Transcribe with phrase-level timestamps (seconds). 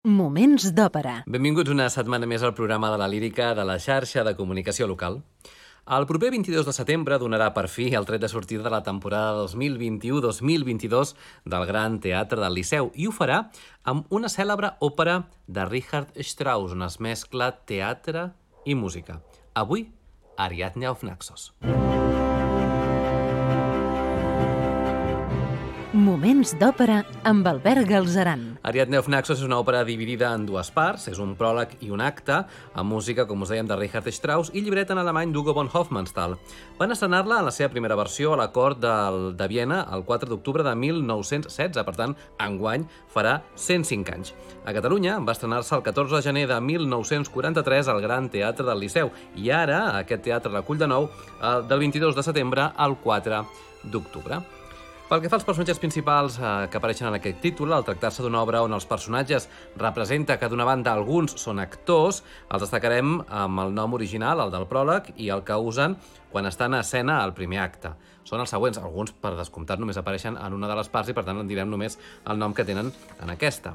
[0.00, 1.26] Moments d'òpera.
[1.28, 5.18] Benvinguts una setmana més al programa de la lírica de la xarxa de comunicació local.
[5.84, 9.44] El proper 22 de setembre donarà per fi el tret de sortida de la temporada
[9.44, 11.12] 2021-2022
[11.44, 13.50] del Gran Teatre del Liceu i ho farà
[13.84, 18.30] amb una cèlebre òpera de Richard Strauss, on es mescla teatre
[18.64, 19.20] i música.
[19.52, 19.90] Avui,
[20.38, 21.50] Ariadne auf Naxos.
[26.20, 28.42] Moments d'òpera amb Albert Galzeran.
[28.68, 32.02] Ariadne of Naxos és una òpera dividida en dues parts, és un pròleg i un
[32.04, 32.42] acte,
[32.76, 36.36] amb música, com us dèiem, de Richard Strauss i llibret en alemany d'Hugo von Hofmannsthal.
[36.76, 40.28] Van estrenar-la en la seva primera versió a la cort del, de Viena el 4
[40.28, 42.84] d'octubre de 1916, per tant, enguany
[43.16, 44.36] farà 105 anys.
[44.68, 49.08] A Catalunya va estrenar-se el 14 de gener de 1943 al Gran Teatre del Liceu
[49.40, 53.46] i ara aquest teatre recull de nou eh, del 22 de setembre al 4
[53.88, 54.44] d'octubre.
[55.10, 58.44] Pel que fa als personatges principals eh, que apareixen en aquest títol, al tractar-se d'una
[58.44, 59.48] obra on els personatges
[59.80, 64.68] representa que d'una banda alguns són actors, els destacarem amb el nom original, el del
[64.70, 65.98] pròleg, i el que usen
[66.30, 67.96] quan estan a escena al primer acte.
[68.22, 71.26] Són els següents, alguns per descomptat només apareixen en una de les parts i per
[71.26, 71.98] tant en direm només
[72.30, 73.74] el nom que tenen en aquesta.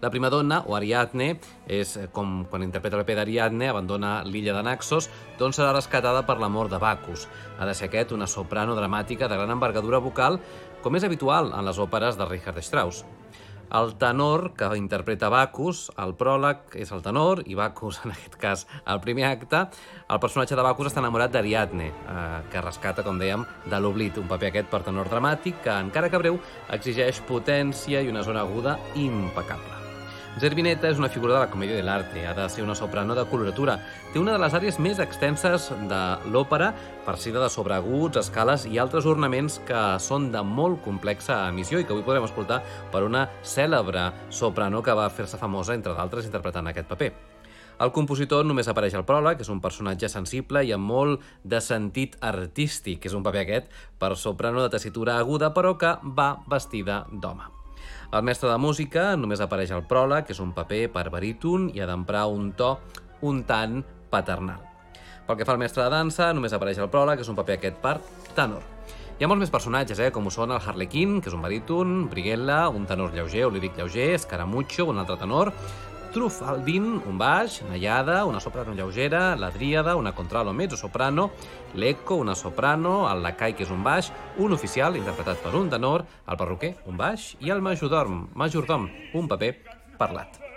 [0.00, 1.34] La primadonna, o Ariadne,
[1.68, 6.22] és eh, com quan interpreta el paper d'Ariadne, abandona l'illa de Naxos, d'on serà rescatada
[6.24, 7.26] per la mort de Bacchus.
[7.58, 10.40] Ha de ser aquest una soprano dramàtica de gran envergadura vocal,
[10.80, 13.04] com és habitual en les òperes de Richard Strauss.
[13.76, 18.64] El tenor que interpreta Bacchus, el pròleg és el tenor, i Bacchus, en aquest cas,
[18.88, 19.66] el primer acte,
[20.08, 24.32] el personatge de Bacchus està enamorat d'Ariadne, eh, que rescata, com dèiem, de l'oblit, un
[24.32, 26.40] paper aquest per tenor dramàtic que, encara que breu,
[26.72, 29.79] exigeix potència i una zona aguda impecable.
[30.38, 33.24] Zerbineta és una figura de la comèdia de l'arte, ha de ser una soprano de
[33.28, 33.74] coloratura.
[34.12, 36.00] Té una de les àrees més extenses de
[36.30, 36.70] l'òpera,
[37.04, 41.92] farcida de sobreaguts, escales i altres ornaments que són de molt complexa emissió i que
[41.92, 46.88] avui podrem escoltar per una cèlebre soprano que va fer-se famosa, entre d'altres, interpretant aquest
[46.88, 47.12] paper.
[47.80, 52.18] El compositor només apareix al pròleg, és un personatge sensible i amb molt de sentit
[52.20, 57.59] artístic, és un paper aquest per soprano de tessitura aguda, però que va vestida d'home.
[58.10, 61.78] El mestre de música només apareix al pròleg, que és un paper per baríton i
[61.78, 62.72] ha d'emprar un to
[63.22, 64.64] un tant paternal.
[65.28, 67.60] Pel que fa al mestre de dansa, només apareix al pròleg, que és un paper
[67.60, 68.00] aquest per
[68.34, 68.64] tenor.
[69.14, 70.10] Hi ha molts més personatges, eh?
[70.10, 73.62] com ho són el Harlequin, que és un baríton, Briguella, un tenor lleuger, o li
[73.62, 75.52] dic lleuger, Escaramucho, un altre tenor,
[76.10, 81.30] Trufaldin, un baix, Nayada, una soprano lleugera, la Dríada, una contralto mezzo-soprano,
[81.74, 86.06] l'Eco, una soprano, el Lacai, que és un baix, un oficial, interpretat per un tenor,
[86.26, 89.54] el perruquer, un baix, i el majordom, majordom, un paper
[89.98, 90.49] parlat.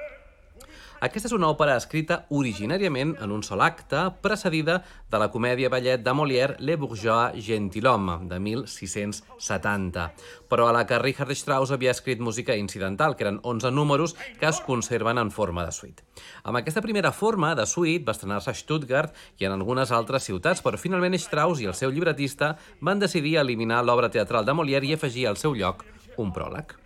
[1.03, 4.78] Aquesta és una òpera escrita originàriament en un sol acte, precedida
[5.12, 10.06] de la comèdia ballet de Molière Le Bourgeois Gentilhomme, de 1670,
[10.47, 14.47] però a la que Richard Strauss havia escrit música incidental, que eren 11 números que
[14.47, 16.06] es conserven en forma de suite.
[16.47, 19.12] Amb aquesta primera forma de suite va estrenar-se a Stuttgart
[19.44, 23.84] i en algunes altres ciutats, però finalment Strauss i el seu llibretista van decidir eliminar
[23.84, 25.84] l'obra teatral de Molière i afegir al seu lloc
[26.16, 26.78] un pròleg.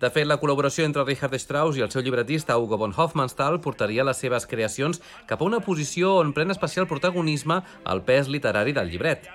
[0.00, 4.04] De fet, la col·laboració entre Richard Strauss i el seu llibretista Hugo von Hofmannsthal portaria
[4.04, 5.00] les seves creacions
[5.30, 7.60] cap a una posició on pren especial protagonisme
[7.94, 9.30] el pes literari del llibret.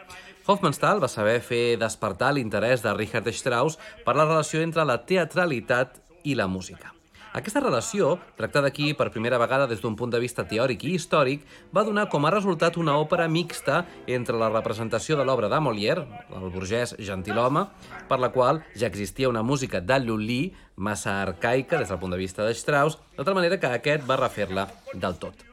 [0.49, 6.01] Hofmannsthal va saber fer despertar l'interès de Richard Strauss per la relació entre la teatralitat
[6.23, 6.98] i la música.
[7.29, 11.43] Aquesta relació, tractada aquí per primera vegada des d'un punt de vista teòric i històric,
[11.69, 16.07] va donar com a resultat una òpera mixta entre la representació de l'obra de Molière,
[16.33, 17.67] el burgès gentilhome,
[18.09, 22.23] per la qual ja existia una música de Lully massa arcaica des del punt de
[22.23, 25.48] vista de Strauss, de tal manera que aquest va refer-la del tot.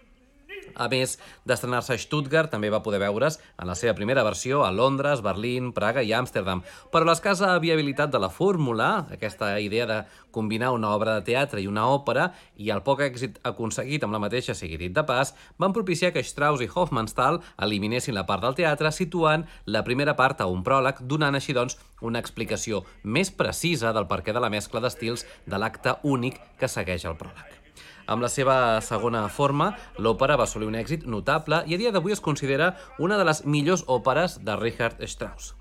[0.77, 1.17] A més
[1.49, 5.73] d'estrenar-se a Stuttgart, també va poder veure's en la seva primera versió a Londres, Berlín,
[5.73, 6.63] Praga i Amsterdam.
[6.93, 9.99] Però l'escassa viabilitat de la fórmula, aquesta idea de
[10.31, 12.29] combinar una obra de teatre i una òpera,
[12.61, 16.25] i el poc èxit aconseguit amb la mateixa, sigui dit de pas, van propiciar que
[16.25, 21.01] Strauss i Hofmannsthal eliminessin la part del teatre situant la primera part a un pròleg,
[21.09, 25.97] donant així doncs una explicació més precisa del perquè de la mescla d'estils de l'acte
[26.05, 27.66] únic que segueix el pròleg.
[28.07, 32.15] Amb la seva segona forma, l'òpera va assolir un èxit notable i a dia d'avui
[32.15, 35.55] es considera una de les millors òperes de Richard Strauss.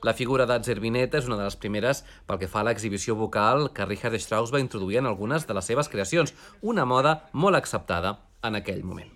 [0.00, 3.68] La figura de Zerbineta és una de les primeres pel que fa a l'exhibició vocal
[3.76, 6.32] que Richard Strauss va introduir en algunes de les seves creacions,
[6.62, 9.12] una moda molt acceptada en aquell moment.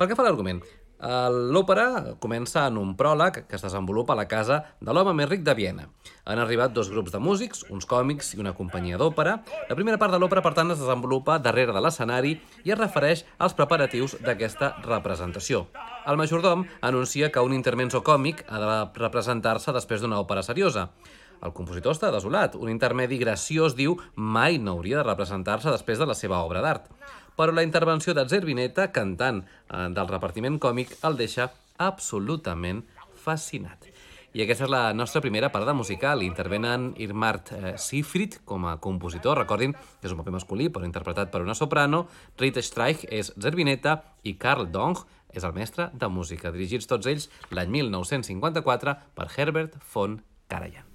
[0.00, 0.62] Pel que fa a l'argument,
[0.96, 5.42] L'òpera comença en un pròleg que es desenvolupa a la casa de l'home més ric
[5.44, 5.84] de Viena.
[6.24, 9.36] Han arribat dos grups de músics, uns còmics i una companyia d'òpera.
[9.68, 13.26] La primera part de l'òpera, per tant, es desenvolupa darrere de l'escenari i es refereix
[13.36, 15.66] als preparatius d'aquesta representació.
[16.06, 20.88] El majordom anuncia que un intermenso còmic ha de representar-se després d'una òpera seriosa.
[21.44, 22.56] El compositor està desolat.
[22.56, 26.88] Un intermedi graciós diu mai no hauria de representar-se després de la seva obra d'art.
[27.36, 32.82] Però la intervenció de Zerbineta, cantant eh, del repartiment còmic, el deixa absolutament
[33.22, 33.90] fascinat.
[34.36, 36.20] I aquesta és la nostra primera parada musical.
[36.24, 39.38] Intervenen Irmart eh, Sifrit com a compositor.
[39.40, 42.04] Recordin que és un paper masculí, però interpretat per una soprano.
[42.36, 45.00] Rita Streich és Zerbineta i Karl Dong
[45.36, 50.85] és el mestre de música, dirigits tots ells l'any 1954 per Herbert von Karajan.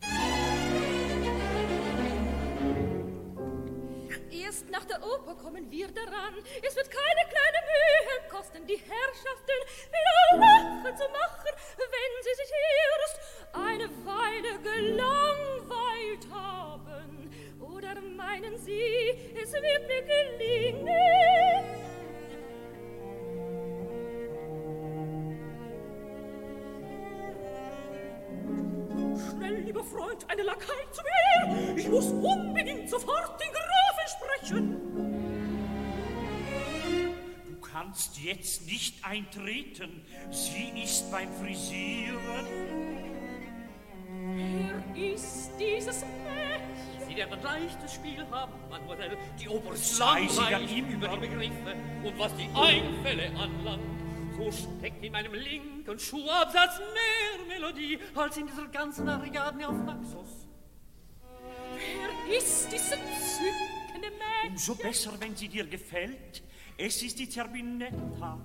[5.71, 6.35] Wir daran.
[6.61, 9.59] Es wird keine kleine Mühe kosten, die Herrschaften
[10.35, 12.51] lachen zu machen, wenn sie sich
[12.99, 13.17] erst
[13.53, 17.31] eine Weile gelangweilt haben.
[17.59, 20.91] Oder meinen Sie, es wird mir gelingen?
[29.29, 31.77] Schnell, lieber Freund, eine Lakai zu mir!
[31.77, 34.90] Ich muss unbedingt sofort den Grafen sprechen!
[37.71, 40.05] Du kannst jetzt nicht eintreten.
[40.29, 42.45] Sie ist beim Frisieren.
[44.35, 47.07] Wer ist dieses Mädchen?
[47.07, 49.17] Sie werden leichtes Spiel haben, Mademoiselle.
[49.39, 50.89] Die sie langweilig ja immer.
[50.89, 51.75] über die Begriffe.
[52.03, 53.83] Und was die Einfälle anlangt,
[54.37, 60.45] so steckt in meinem linken Schuhabsatz mehr Melodie als in dieser ganzen Ariadne auf Naxos.
[62.27, 64.51] Wer ist dieses entzückende Mädchen?
[64.51, 66.43] Umso besser, wenn sie dir gefällt.
[66.83, 68.39] Es ist die Zerbinetta.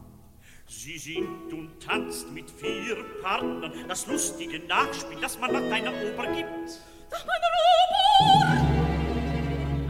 [0.69, 3.73] Sie singt und tanzt mit vier Partnern.
[3.89, 6.83] Das lustige Nachspiel, das man nach deiner Oper gibt.
[7.11, 8.51] Nach meiner Oper!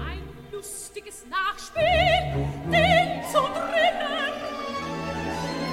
[0.00, 0.22] Ein
[0.52, 4.34] lustiges Nachspiel, den zu drinnen.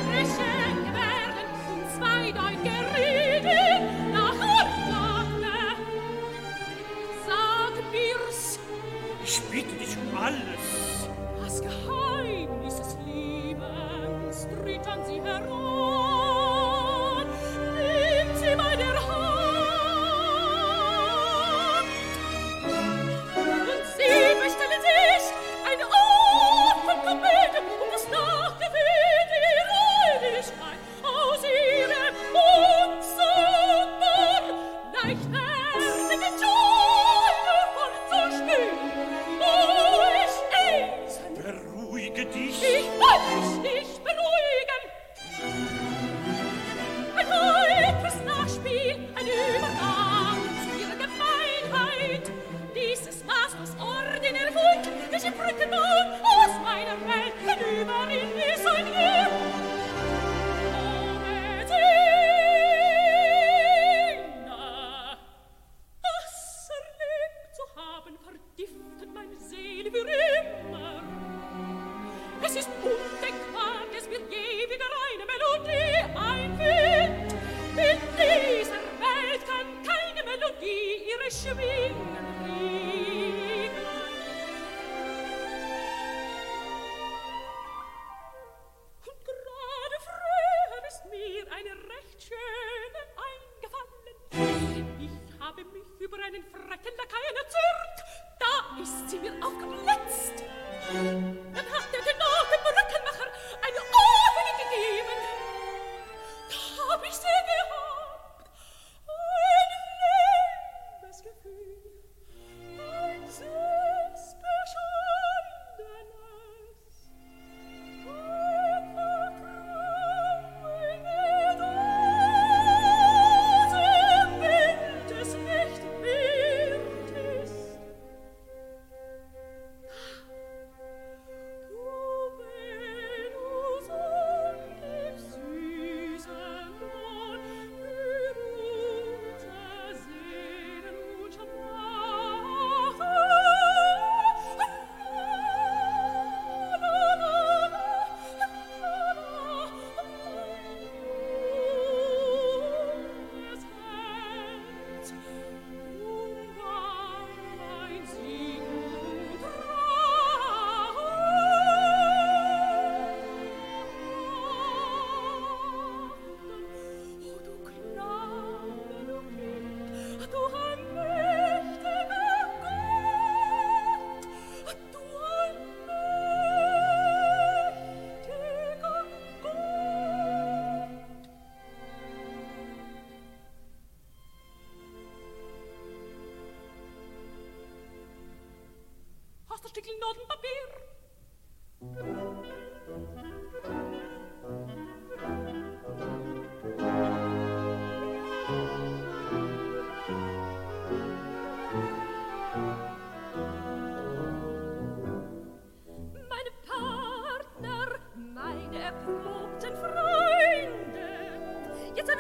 [0.08, 3.73] Frische Gebärden und zweideutige Reden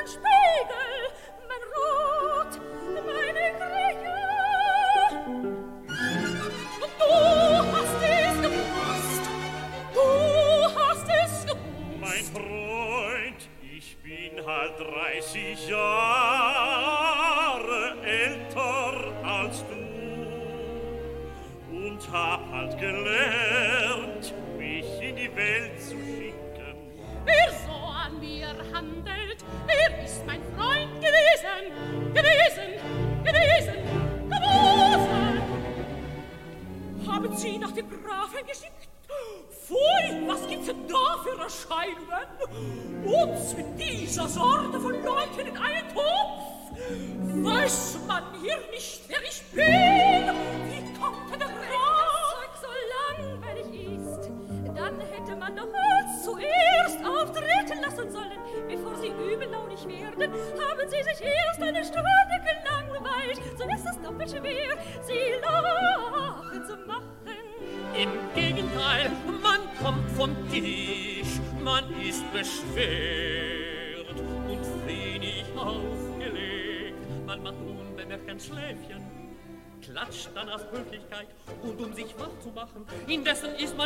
[0.05, 0.32] Spanish.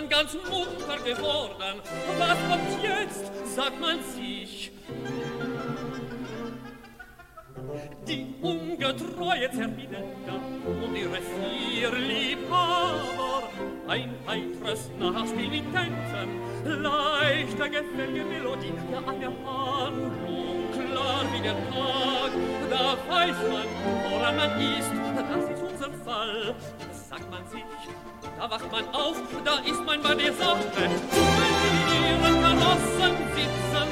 [0.09, 1.81] Ganz munter geworden.
[2.17, 4.71] Was kommt jetzt, sagt man sich.
[8.07, 10.35] Die ungetreue Zerbinetta
[10.65, 13.49] und ihre vier Liebhaber,
[13.87, 22.31] ein heitres Nachspiel mit Tänzen, leichter gefällige Melodie, ja eine Handlung, klar wie der Tag,
[22.69, 26.55] da weiß man, woran man ist, das ist unser Fall.
[27.17, 27.63] Sagt man sich,
[28.37, 30.67] da wacht man auf, da ist man bei der Sache.
[30.75, 33.87] Wenn in ihren Karossen sitzen,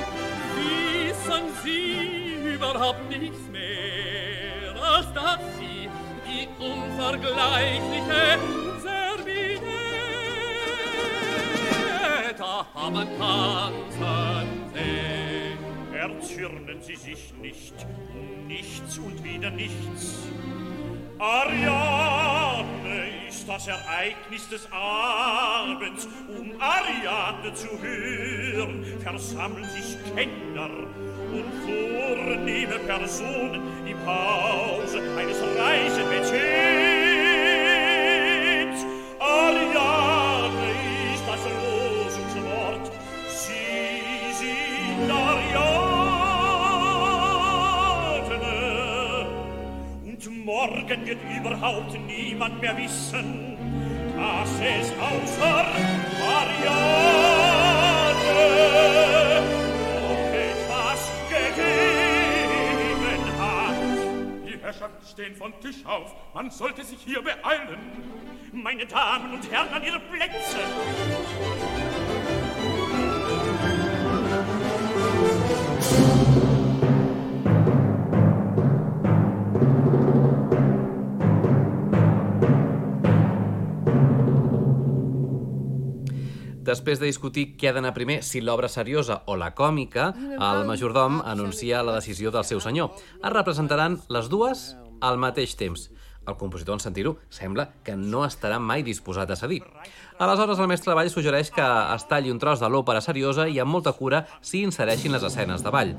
[0.55, 5.89] wissen sie überhaupt nichts mehr, als dass sie
[6.27, 8.38] die unvergleichliche
[8.84, 9.74] Zerbinetta
[12.75, 15.58] haben tanzen sehen.
[15.96, 17.74] Erzürnen Sie sich nicht,
[18.46, 20.27] nichts und wieder nichts.
[21.18, 26.10] Ariadne ist das Ereignis des Abends.
[26.28, 30.70] Um Ariadne zu hören, versammeln sich Kenner
[31.32, 36.10] und vornehme Personen im Hause eines reichen
[50.68, 53.58] morgen wird überhaupt niemand mehr wissen,
[54.16, 55.66] dass es außer
[56.22, 56.64] Ariadne
[60.02, 63.76] noch etwas gegeben hat.
[64.48, 66.16] Die Herrschaften stehen von Tisch auf.
[66.34, 67.80] Man sollte sich hier beeilen.
[68.52, 70.60] Meine Damen und Herren an ihre Plätze.
[86.66, 91.20] Després de discutir què ha d'anar primer, si l'obra seriosa o la còmica, el majordom
[91.22, 92.96] anuncia la decisió del seu senyor.
[93.22, 94.72] Es representaran les dues
[95.06, 95.92] al mateix temps.
[96.26, 99.60] El compositor, en sentir-ho, sembla que no estarà mai disposat a cedir.
[100.18, 103.60] Aleshores, el mestre de ball suggereix que es talli un tros de l'òpera seriosa i
[103.62, 105.94] amb molta cura s'hi insereixin les escenes de ball.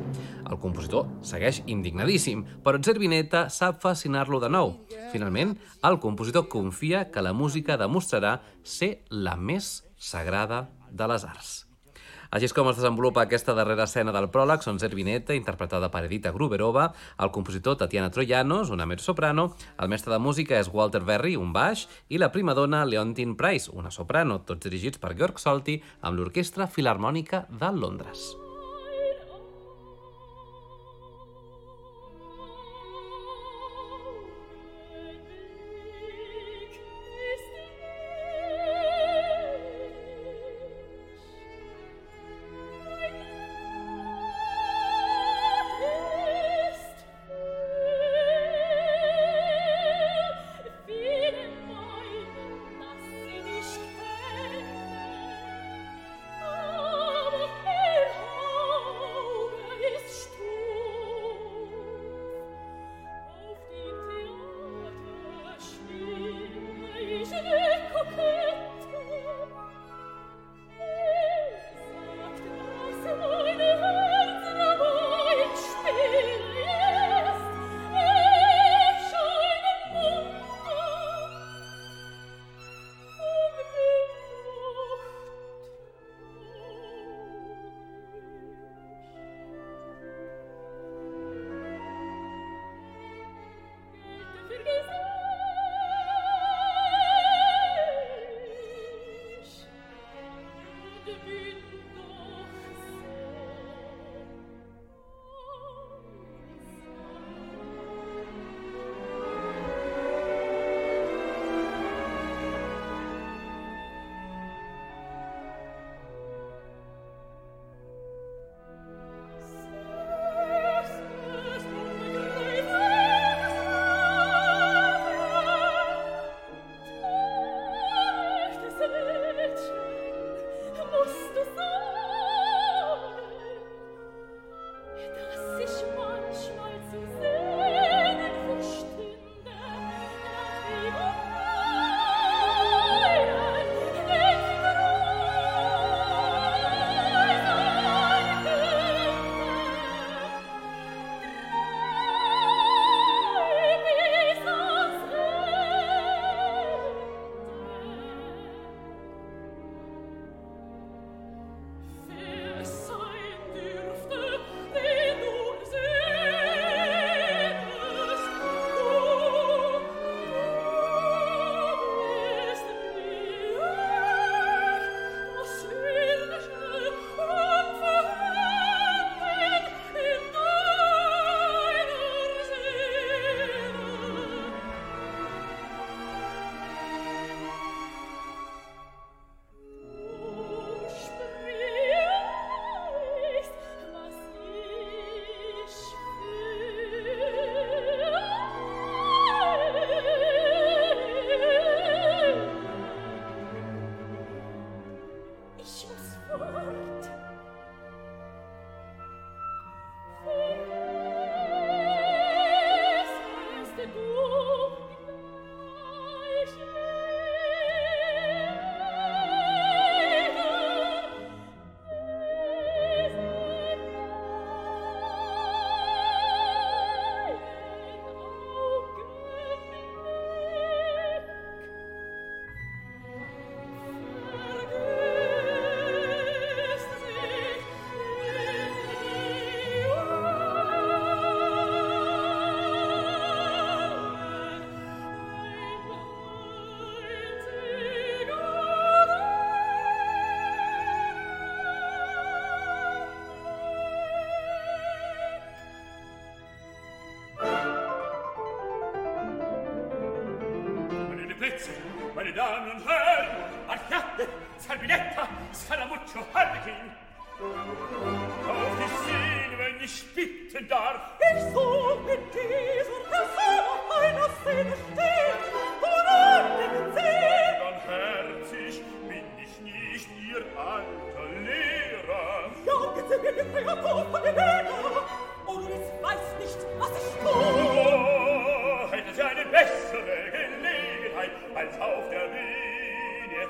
[0.51, 4.81] El compositor segueix indignadíssim, però Zerbinetta sap fascinar-lo de nou.
[5.15, 5.55] Finalment,
[5.87, 11.67] el compositor confia que la música demostrarà ser la més sagrada de les arts.
[12.31, 16.33] Així és com es desenvolupa aquesta darrera escena del pròleg, són Zerbinetta, interpretada per Edita
[16.35, 16.89] Gruberova,
[17.23, 21.87] el compositor Tatiana Troyanos, una mezzosoprano, el mestre de música és Walter Berry, un baix,
[22.09, 27.47] i la primadona Leontine Price, una soprano, tots dirigits per Georg Solti, amb l'Orquestra Filarmònica
[27.51, 28.35] de Londres.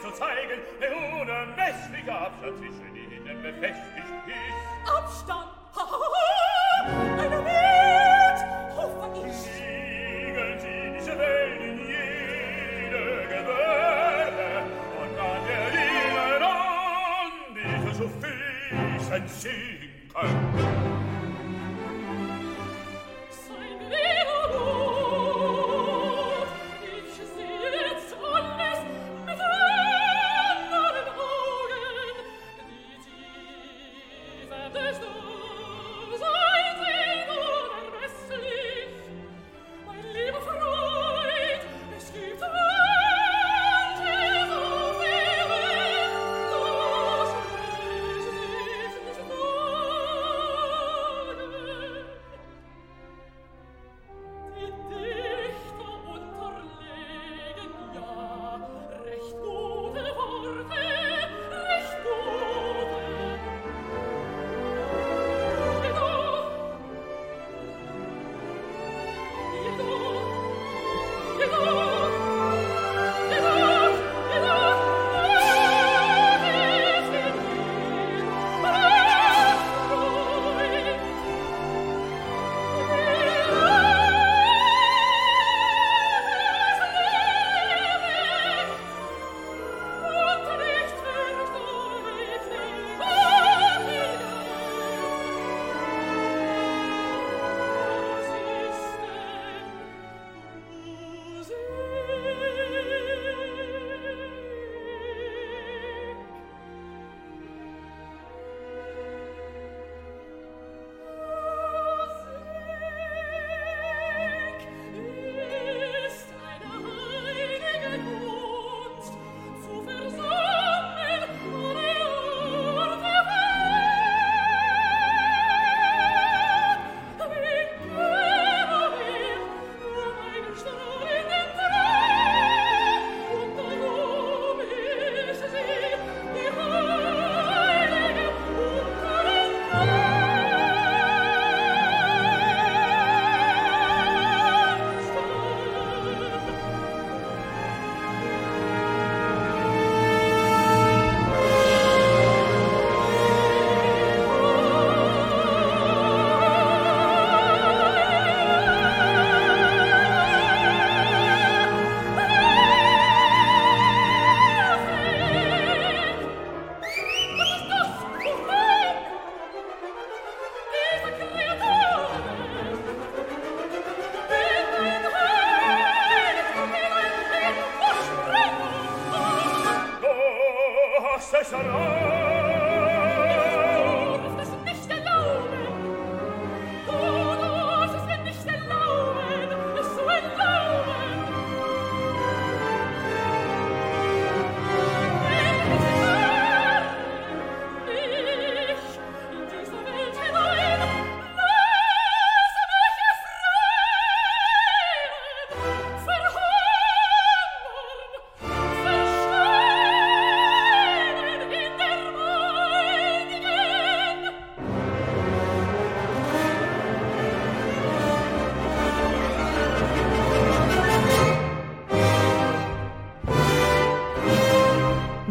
[0.06, 4.90] zu zeigen, der unermessliche Abstand zwischen ihnen befestigt ist.
[4.90, 5.48] Abstand!
[5.74, 6.86] Ha, ha, ha,
[7.20, 8.40] Eine Welt!
[8.76, 9.36] Hoffe ich!
[9.36, 14.48] Siegeln Sie diese Welt in jede Gewölbe
[15.00, 19.75] und an der Liebe an, diese Suffisenzien.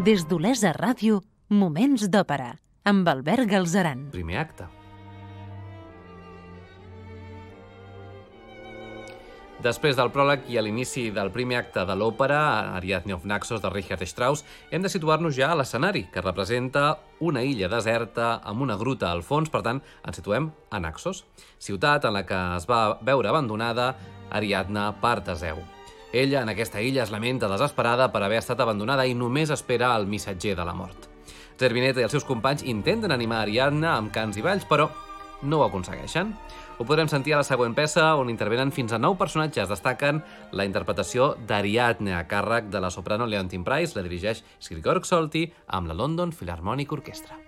[0.05, 1.15] Des d'Olesa Ràdio,
[1.49, 2.51] Moments d'Òpera,
[2.85, 4.03] amb Albert Galzeran.
[4.13, 4.67] Primer acte.
[9.65, 12.37] Després del pròleg i a l'inici del primer acte de l'òpera,
[12.77, 17.41] Ariadne of Naxos de Richard Strauss, hem de situar-nos ja a l'escenari, que representa una
[17.41, 21.23] illa deserta amb una gruta al fons, per tant, ens situem a Naxos,
[21.57, 23.95] ciutat en la que es va veure abandonada
[24.29, 25.65] Ariadna per Teseu.
[26.15, 30.05] Ella, en aquesta illa, es lamenta desesperada per haver estat abandonada i només espera el
[30.07, 31.09] missatger de la mort.
[31.59, 34.87] Zerbineta i els seus companys intenten animar Ariadna amb cants i balls, però
[35.43, 36.31] no ho aconsegueixen.
[36.79, 39.67] Ho podrem sentir a la següent peça, on intervenen fins a nou personatges.
[39.67, 40.21] Destaquen
[40.55, 45.91] la interpretació d'Ariadne, a càrrec de la soprano Leontine Price, la dirigeix Sirgorg Solti, amb
[45.91, 47.44] la London Philharmonic Orchestra.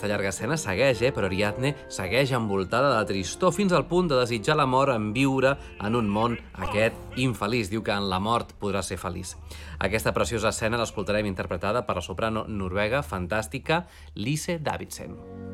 [0.00, 1.10] Aquesta llarga escena segueix, eh?
[1.12, 5.50] però Ariadne segueix envoltada de tristor fins al punt de desitjar la mort en viure
[5.76, 7.68] en un món aquest infeliç.
[7.68, 9.36] Diu que en la mort podrà ser feliç.
[9.76, 13.84] Aquesta preciosa escena l'escoltarem interpretada per la soprano noruega fantàstica
[14.16, 15.49] Lise Davidsen.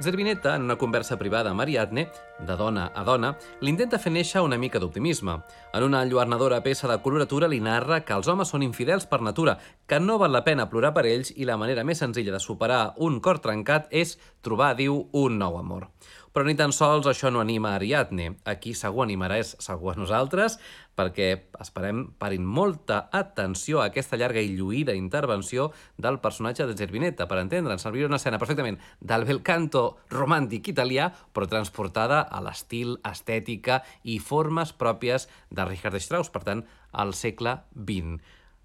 [0.00, 2.08] Zerbinetta, en una conversa privada amb Ariadne,
[2.46, 5.36] de dona a dona, l'intenta fer néixer una mica d'optimisme.
[5.74, 9.58] En una enlluernadora peça de coloratura li narra que els homes són infidels per natura,
[9.86, 12.94] que no val la pena plorar per ells i la manera més senzilla de superar
[12.98, 15.90] un cor trencat és trobar, diu, un nou amor.
[16.30, 18.36] Però ni tan sols això no anima Ariadne.
[18.46, 20.60] Aquí segur animarà és segur a nosaltres,
[20.94, 27.26] perquè esperem parin molta atenció a aquesta llarga i lluïda intervenció del personatge de Zerbinetta,
[27.26, 32.96] per entendre'ns, servir una escena perfectament del bel canto romàntic italià, però transportada a l'estil,
[33.04, 38.20] estètica i formes pròpies de Richard Strauss, per tant, al segle XX.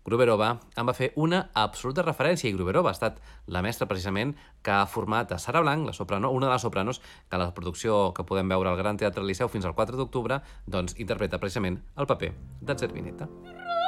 [0.05, 3.17] Gruberova en va fer una absoluta referència i Gruberova ha estat
[3.49, 7.01] la mestra precisament que ha format a Sara Blanc, la soprano, una de les sopranos
[7.01, 10.99] que la producció que podem veure al Gran Teatre Liceu fins al 4 d'octubre doncs
[11.01, 12.35] interpreta precisament el paper
[12.77, 13.25] Zerbinetta.
[13.25, 13.84] Rosenmächtige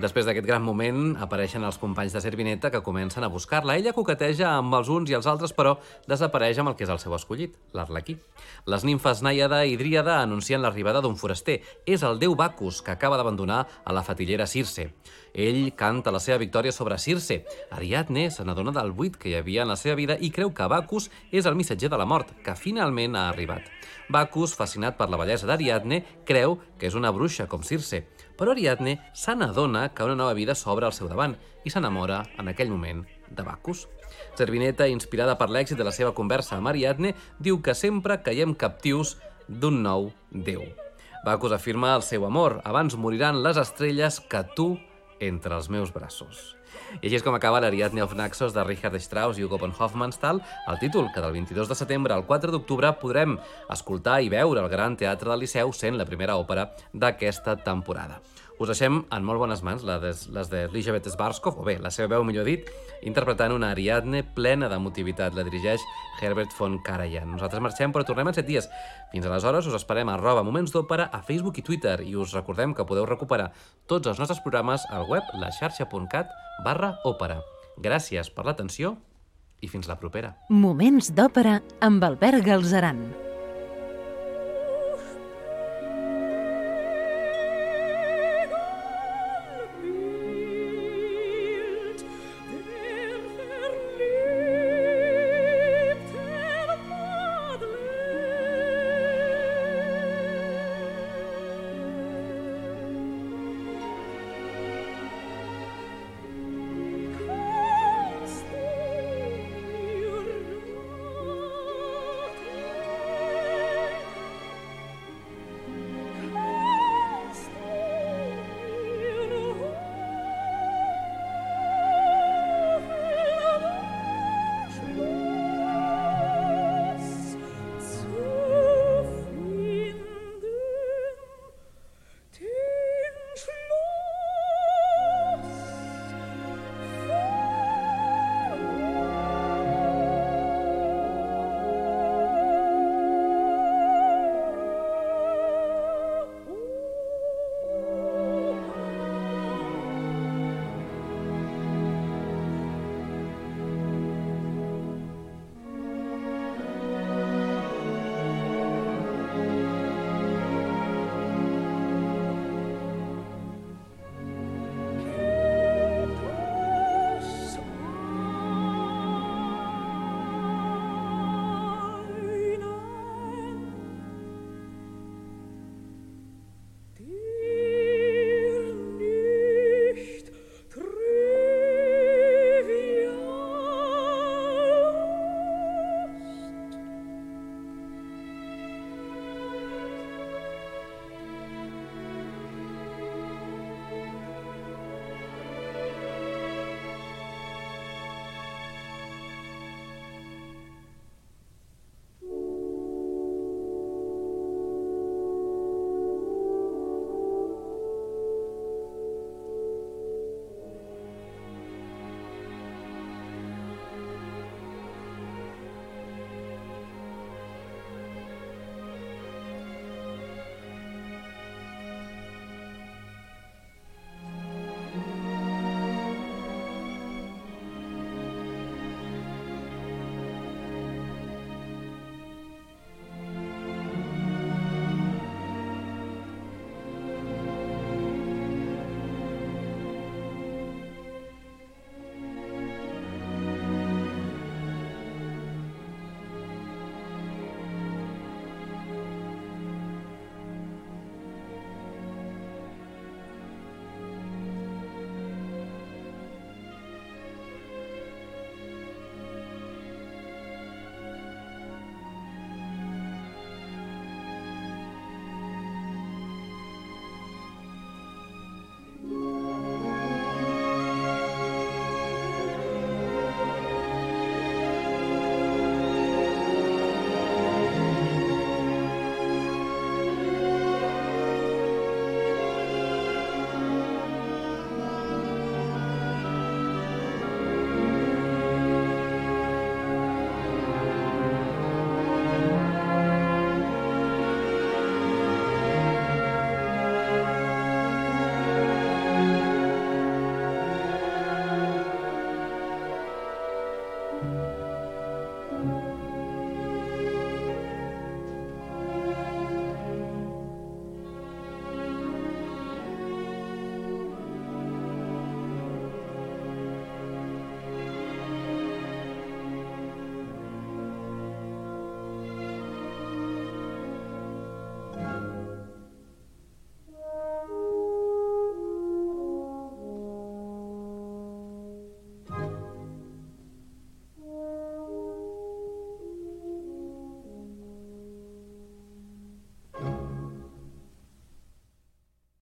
[0.00, 3.74] Després d'aquest gran moment, apareixen els companys de Servineta que comencen a buscar-la.
[3.76, 5.74] Ella coqueteja amb els uns i els altres, però
[6.08, 8.14] desapareix amb el que és el seu escollit, l'Arlequí.
[8.72, 11.58] Les nimfes Nàiada i Dríada anuncien l'arribada d'un foraster.
[11.84, 14.88] És el déu Bacus, que acaba d'abandonar a la fatillera Circe.
[15.34, 17.42] Ell canta la seva victòria sobre Circe.
[17.70, 20.70] Ariadne se n'adona del buit que hi havia en la seva vida i creu que
[20.70, 23.68] Bacus és el missatger de la mort, que finalment ha arribat.
[24.08, 28.06] Bacus, fascinat per la bellesa d'Ariadne, creu que és una bruixa com Circe.
[28.40, 31.34] Però Ariadne se n'adona que una nova vida s'obre al seu davant
[31.68, 33.84] i s'enamora en aquell moment de Bacus.
[34.38, 39.18] Servineta, inspirada per l'èxit de la seva conversa amb Ariadne, diu que sempre caiem captius
[39.46, 40.64] d'un nou Déu.
[41.26, 42.62] Bacus afirma el seu amor.
[42.64, 44.72] Abans moriran les estrelles que tu
[45.20, 46.59] entre els meus braços.
[47.00, 50.42] I així és com acaba l'Ariadne of Naxos de Richard Strauss i Hugo von Hofmannsthal,
[50.68, 53.38] el títol que del 22 de setembre al 4 d'octubre podrem
[53.70, 58.20] escoltar i veure al Gran Teatre del Liceu sent la primera òpera d'aquesta temporada.
[58.60, 61.88] Us deixem en molt bones mans les de, les de Elisabeth Svarskov, o bé, la
[61.94, 62.66] seva veu, millor dit,
[63.08, 65.32] interpretant una Ariadne plena d'emotivitat.
[65.32, 65.80] La dirigeix
[66.20, 67.30] Herbert von Karajan.
[67.32, 68.68] Nosaltres marxem, però tornem en set dies.
[69.14, 72.76] Fins aleshores us esperem a arroba Moments d'Òpera a Facebook i Twitter i us recordem
[72.76, 73.48] que podeu recuperar
[73.88, 76.36] tots els nostres programes al web laxarxa.cat
[76.66, 77.40] barra òpera.
[77.80, 78.98] Gràcies per l'atenció
[79.64, 80.36] i fins la propera.
[80.52, 83.29] Moments d'òpera amb Albert Galzeran.